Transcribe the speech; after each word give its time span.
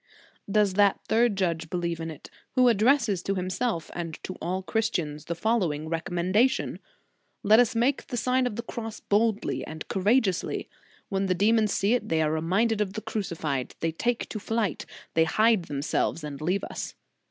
"* 0.29 0.39
Does 0.51 0.73
that 0.73 0.99
third 1.07 1.35
judge 1.35 1.69
believe 1.69 1.99
in 1.99 2.09
it, 2.09 2.31
who 2.55 2.69
addresses 2.69 3.21
to 3.21 3.35
himself 3.35 3.91
and 3.93 4.15
to 4.23 4.33
all 4.41 4.63
Christians 4.63 5.25
the 5.25 5.35
following 5.35 5.87
recommendation: 5.89 6.79
"Let 7.43 7.59
us 7.59 7.75
make 7.75 8.07
the 8.07 8.17
Sign 8.17 8.47
of 8.47 8.55
the 8.55 8.63
Cross 8.63 9.01
boldly 9.01 9.63
and 9.63 9.87
courageously. 9.89 10.67
When 11.09 11.27
the 11.27 11.35
demons 11.35 11.71
see 11.75 11.93
it, 11.93 12.09
they 12.09 12.23
are 12.23 12.31
reminded 12.31 12.81
of 12.81 12.93
the 12.93 13.01
Crucified; 13.01 13.75
they 13.79 13.91
take 13.91 14.27
to 14.29 14.39
flight; 14.39 14.87
they 15.13 15.25
hide 15.25 15.65
themselves 15.65 16.23
and 16.23 16.41
leave 16.41 16.63
us 16.63 16.95